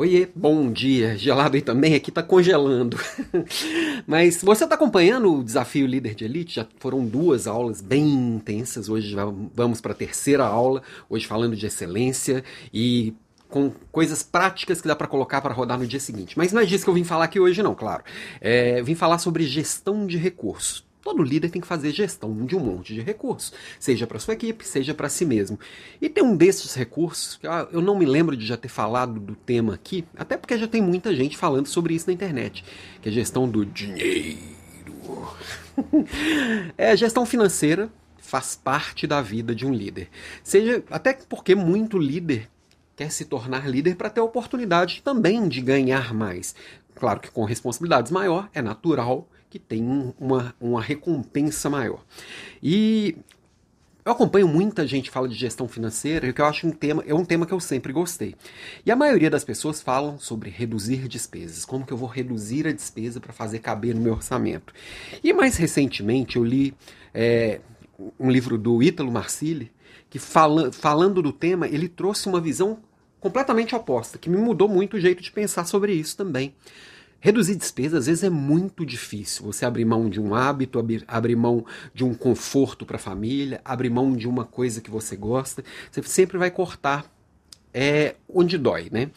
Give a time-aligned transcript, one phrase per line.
[0.00, 1.14] Oiê, bom dia.
[1.18, 2.96] Gelado aí também, aqui tá congelando.
[4.08, 6.54] Mas você tá acompanhando o desafio líder de elite?
[6.54, 8.88] Já foram duas aulas bem intensas.
[8.88, 9.14] Hoje
[9.54, 12.42] vamos para a terceira aula, hoje falando de excelência
[12.72, 13.12] e
[13.50, 16.38] com coisas práticas que dá para colocar para rodar no dia seguinte.
[16.38, 18.02] Mas não é disso que eu vim falar aqui hoje não, claro.
[18.40, 20.82] É, vim falar sobre gestão de recursos.
[21.10, 24.64] Todo líder tem que fazer gestão de um monte de recursos, seja para sua equipe,
[24.64, 25.58] seja para si mesmo.
[26.00, 29.34] E tem um desses recursos, que eu não me lembro de já ter falado do
[29.34, 32.64] tema aqui, até porque já tem muita gente falando sobre isso na internet,
[33.02, 34.38] que é gestão do dinheiro.
[36.78, 40.08] é gestão financeira faz parte da vida de um líder.
[40.44, 42.48] Seja até porque muito líder
[42.94, 46.54] quer se tornar líder para ter a oportunidade também de ganhar mais.
[46.94, 49.84] Claro que com responsabilidades maior, é natural que tem
[50.18, 52.04] uma, uma recompensa maior.
[52.62, 53.16] E
[54.04, 57.14] eu acompanho muita gente que fala de gestão financeira, que eu acho um tema, é
[57.14, 58.34] um tema que eu sempre gostei.
[58.86, 62.72] E a maioria das pessoas falam sobre reduzir despesas, como que eu vou reduzir a
[62.72, 64.72] despesa para fazer caber no meu orçamento.
[65.22, 66.72] E mais recentemente eu li
[67.12, 67.60] é,
[68.18, 69.70] um livro do Ítalo Marcilli,
[70.08, 72.78] que fala, falando do tema, ele trouxe uma visão
[73.20, 76.54] completamente oposta, que me mudou muito o jeito de pensar sobre isso também.
[77.20, 79.44] Reduzir despesas às vezes é muito difícil.
[79.44, 83.90] Você abrir mão de um hábito, abrir, mão de um conforto para a família, abrir
[83.90, 85.62] mão de uma coisa que você gosta.
[85.90, 87.04] Você sempre vai cortar
[87.74, 89.10] é, onde dói, né?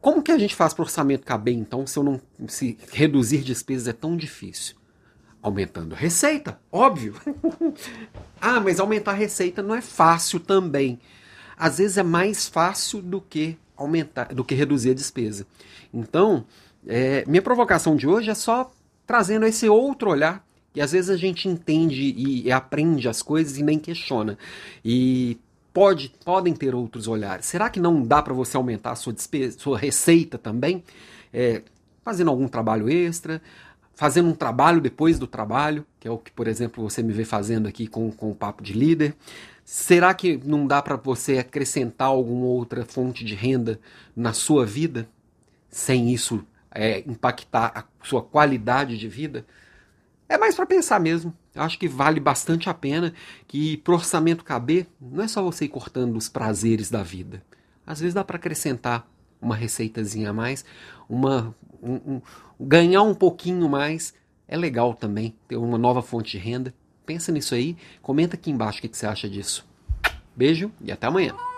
[0.00, 3.38] Como que a gente faz para o orçamento caber, então, se eu não se reduzir
[3.38, 4.74] despesas é tão difícil?
[5.40, 7.14] Aumentando a receita, óbvio.
[8.40, 10.98] ah, mas aumentar a receita não é fácil também.
[11.56, 15.46] Às vezes é mais fácil do que aumentar, do que reduzir a despesa.
[15.94, 16.44] Então,
[16.86, 18.70] é, minha provocação de hoje é só
[19.06, 23.58] trazendo esse outro olhar que às vezes a gente entende e, e aprende as coisas
[23.58, 24.38] e nem questiona.
[24.84, 25.38] E
[25.72, 27.46] pode, podem ter outros olhares.
[27.46, 30.82] Será que não dá para você aumentar a sua, despesa, sua receita também?
[31.32, 31.62] É,
[32.02, 33.40] fazendo algum trabalho extra,
[33.94, 37.24] fazendo um trabalho depois do trabalho, que é o que, por exemplo, você me vê
[37.24, 39.14] fazendo aqui com, com o Papo de Líder.
[39.64, 43.78] Será que não dá para você acrescentar alguma outra fonte de renda
[44.16, 45.06] na sua vida,
[45.70, 49.46] sem isso é, impactar a sua qualidade de vida,
[50.28, 51.34] é mais para pensar mesmo.
[51.54, 53.12] Eu acho que vale bastante a pena
[53.46, 57.42] que pro orçamento caber, não é só você ir cortando os prazeres da vida.
[57.86, 59.06] Às vezes dá para acrescentar
[59.40, 60.64] uma receitazinha a mais,
[61.08, 62.22] uma, um, um,
[62.58, 64.14] ganhar um pouquinho mais.
[64.48, 66.72] É legal também ter uma nova fonte de renda.
[67.04, 69.66] Pensa nisso aí, comenta aqui embaixo o que você acha disso.
[70.34, 71.51] Beijo e até amanhã.